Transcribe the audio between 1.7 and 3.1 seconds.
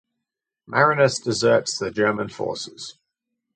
the German forces.